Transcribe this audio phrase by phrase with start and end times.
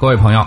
[0.00, 0.42] 各位朋友，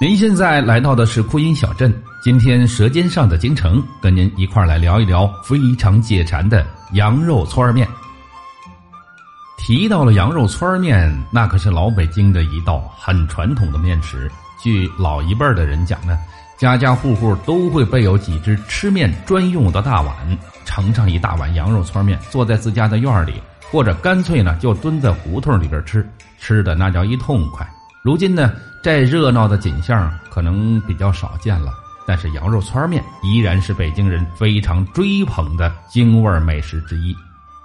[0.00, 1.94] 您现在来到的是枯音小镇。
[2.20, 7.86] 今天《舌尖上的京城》跟您一块来聊一聊非常解馋的羊肉汆面。
[9.58, 14.28] 提到了羊肉汆面，那可是老北京的一道很传统的面食。
[14.60, 16.18] 据老一辈的人讲呢，
[16.58, 20.16] 家家户户都会备有几只吃面专用的大碗，
[20.64, 26.04] 盛上一大碗羊肉汆面，坐在自家的院里，或者干脆呢就蹲在胡同里边吃，
[26.40, 27.64] 吃的那叫一痛快。
[28.06, 31.72] 如今呢，这热闹的景象可能比较少见了，
[32.06, 37.12] 但是羊肉汆面依然是北京人非常追捧的京味美食之一。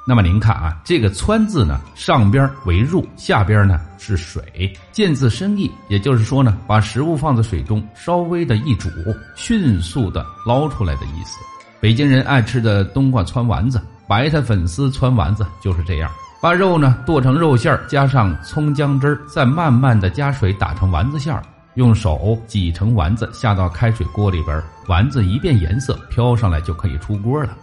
[0.03, 8.89] 那么您看啊，这个“汆”字呢，上边为入，下边呢是水，见字深意，也就是说呢，把食物放在水中稍微的一煮，
[9.35, 11.37] 迅速的捞出来的意思。
[11.79, 16.09] 北京人爱吃的冬瓜汆丸子、白菜粉丝汆丸子就是这样。
[16.41, 21.43] 把肉呢剁成肉馅儿，加上葱姜汁儿，再慢慢的加水打成丸子馅儿，
[21.75, 27.55] 用手挤成丸子下到开水锅里边，丸子一变颜色飘上来就可以出锅了。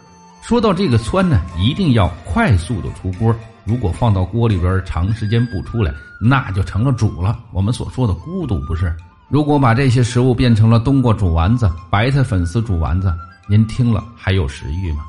[0.43, 3.35] 说到这个汆呢，一定要快速的出锅，
[3.65, 7.37] 如果放到锅里边长时间不出来，那就成了煮了。
[7.53, 8.95] 我们所说的咕嘟不是？
[9.29, 13.13] 如果把这些食物变成了冬瓜煮丸子、白菜粉丝煮丸子，
[13.49, 15.05] 您听了还有食欲吗？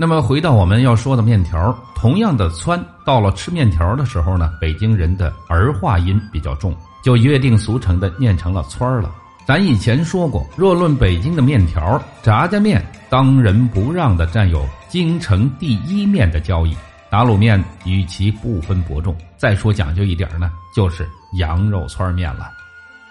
[0.00, 9.12] 那么回到我们要说的面条，同样的汆，到了吃面条的时候呢，北京人的儿化音比较重，就约定俗成的念成了汆儿了。
[9.46, 16.74] 咱以前说过，若论北京的面条，炸酱面当仁不让的占有京城第一面的交易，
[17.10, 19.14] 打卤面与其不分伯仲。
[19.36, 22.50] 再说讲究一点呢，就是羊肉汆面了。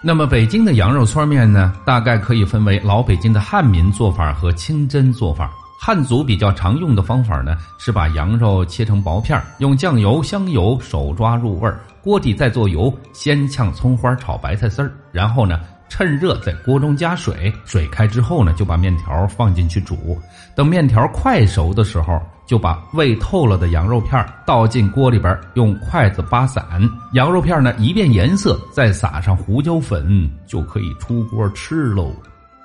[0.02, 5.52] 那么北京的羊肉汆面呢，大概可以分为老北京的汉民做法和清真做法。
[5.82, 15.58] 汉族比较常用的方法呢，是把羊肉切成薄片用酱油、香油手抓入味儿，锅底再做油，先炝葱花炒白菜丝儿，然后呢
[15.88, 20.18] 趁热在锅中加水，水开之后呢就把面条放进去煮，
[20.54, 26.62] 等面条快熟的时候，就把煨透了的羊肉片倒进锅里边，用筷子扒散，
[27.14, 32.14] 羊肉片呢一变颜色，再撒上胡椒粉，就可以出锅吃喽。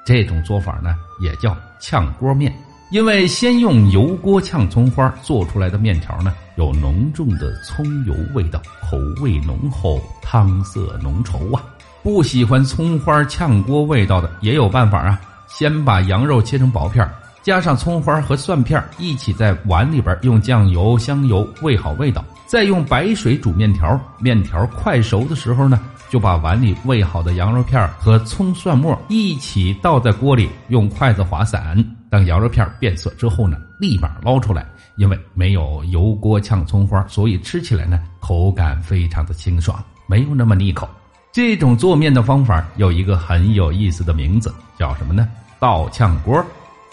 [0.05, 2.53] 这种做法呢也叫炝锅面。
[2.95, 11.61] 因为先用油锅炝葱花做出来的面条呢，有浓重的葱油味道，口味浓厚，汤色浓稠啊。
[12.01, 17.05] 不喜欢葱花炝锅味道的也有办法啊，先把羊肉切成薄片，
[17.41, 23.99] 加上葱花和蒜片一起在碗里边用酱油、香油煨好味道，再用白水煮面条。
[24.19, 25.77] 面条快熟的时候呢，
[26.09, 31.85] 就把碗里煨好的羊肉片和葱蒜末一起倒在锅里，用筷子划散。
[32.09, 40.87] 当羊肉片变色之后呢，立马捞出来，因为没有油锅炝葱花，所以吃起来呢口感非常的清爽，没有那么腻口。
[41.31, 45.27] 这种做面的方法有一个很有意思的名字，叫什么呢？
[45.59, 46.43] 倒炝锅。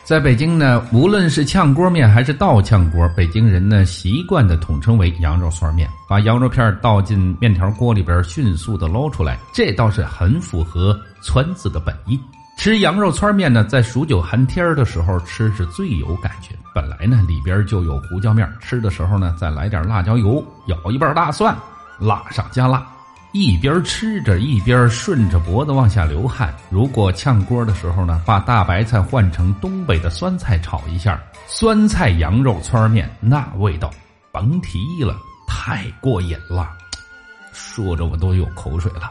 [0.02, 5.88] 在北京呢，无论是炝锅面还是倒炝锅，北京人呢习惯的统称为羊肉汆面。
[6.08, 12.18] 把羊肉片倒进面条锅里边，迅速的捞出来，这倒是很符合“汆”字的本意。
[12.62, 16.54] 吃羊肉汆面呢，在数九寒天的时候吃是最有感觉。
[16.72, 21.56] 本来呢里边就有胡椒面，吃的时候呢再来点辣椒油，舀一半大蒜，
[21.98, 22.86] 辣上加辣，
[23.32, 26.54] 一边吃着一边顺着脖子往下流汗。
[26.70, 33.90] 如果炝锅的时候呢，把大白菜换成东北的酸菜炒一下，酸菜羊肉汆面那味道
[34.30, 35.16] 甭提了，
[35.48, 36.70] 太过瘾了，
[37.52, 39.10] 说着我都有口水了。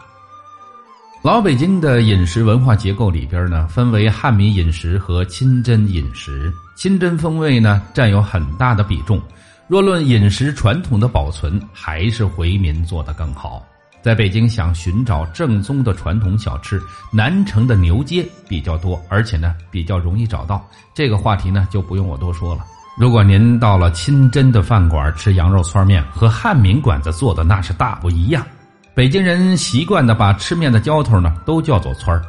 [1.24, 6.52] 老北京的饮食文化结构里边呢，分为汉民饮食和清真饮食。
[6.76, 9.22] 清真风味呢占有很大的比重。
[9.68, 13.64] 若论饮食传统的保存，还是回民做的更好。
[14.02, 20.68] 在北京想寻找正宗的传统小吃，南城的牛街比较多，而且呢比较容易找到。
[20.92, 22.66] 这个话题呢就不用我多说了。
[22.98, 28.44] 如果您到了清真的饭馆吃羊肉串面，和汉民馆子做的那是大不一样。
[28.94, 32.22] 北京人习惯的把吃面的浇头呢都叫做汆儿，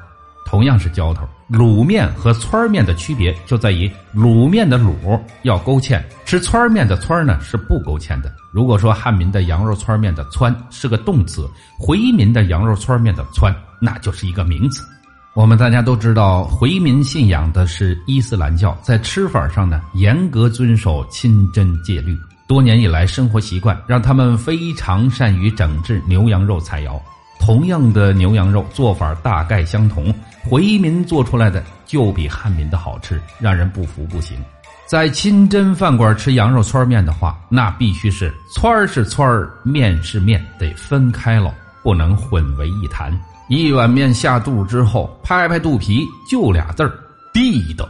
[0.47, 8.33] 同样是浇头，卤面和汆面的区别就在于卤面的卤要勾芡，吃汆面的汆呢是不勾芡的。
[8.53, 11.51] 如果说汉民的羊肉汆面的汆是个动词，
[11.81, 14.87] 回民的羊肉汆面的汆那就是一个名词。
[15.35, 22.17] 我们大家都知道，回民信仰的是伊斯兰教，在吃法上呢严格遵守清真戒律。
[22.53, 27.01] 多年以来，生活习惯让他们非常善于整治牛羊肉菜肴。
[27.41, 30.15] 同样的牛羊肉做法大概相同，
[30.45, 34.37] 回民做出来的就比汉民的好吃，让人不服不行。
[34.85, 43.19] 在清真饭馆吃羊肉汆面的话，那必须是汆是汆，面是面，得分开了，不能混为一谈。
[43.49, 46.93] 一碗面下肚之后，拍拍肚皮，就俩字儿：
[47.33, 47.89] 地道。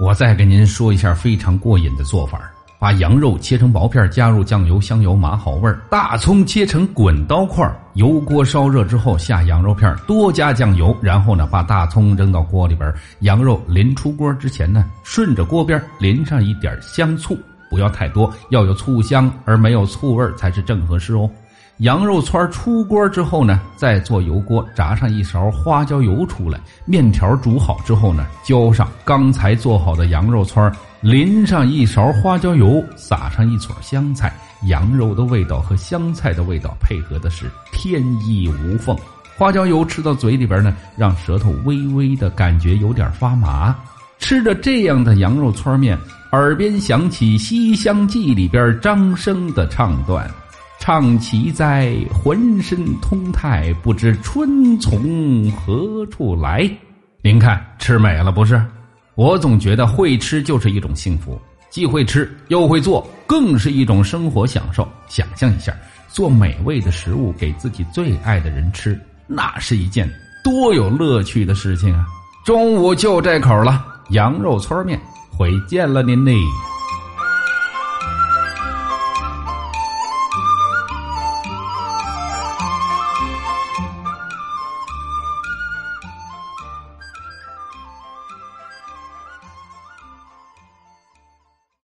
[0.00, 2.50] 我再给您说一下非常过瘾的做法：
[2.82, 7.64] 把羊肉切成薄片，加入酱油、香油、麻好味儿；大葱切成滚刀块，
[7.94, 17.38] 油锅烧热之后下羊肉片，多加酱油，然后呢把大葱扔到锅里边，羊肉临出锅之前呢，顺着锅边淋上一点香醋，
[17.70, 21.30] 不要太多，要有醋香而没有醋味才是正合适哦。
[21.76, 26.58] 羊肉串出锅之后呢，再做油锅，炸上一勺花椒油出来。
[26.84, 30.70] 面条煮好之后呢，浇上刚才做好的羊肉串，
[31.02, 34.32] 淋上一勺花椒油，撒上一撮香菜。
[34.68, 38.96] 羊肉的味道和香菜的味道配合的是天衣无缝。
[39.36, 43.76] 花椒油吃到嘴里边呢，让舌头微微的感觉有点发麻。
[44.20, 45.98] 吃着这样的羊肉串面，
[46.30, 50.30] 耳边响起《西厢记》里边张生的唱段。
[50.78, 56.70] 唱其在浑身通泰，不知春从何处来。
[57.22, 58.64] 您看吃美了不是？
[59.14, 61.38] 我总觉得会吃就是一种幸福，
[61.70, 64.88] 既会吃又会做，更是一种生活享受。
[65.06, 65.76] 想象一下，
[66.08, 70.10] 做美味的食物给自己最爱的人吃，那是一件
[70.42, 72.06] 多有乐趣的事情啊！
[72.44, 74.98] 中午就这口了，羊肉搓面，
[75.30, 76.34] 回见了您嘞。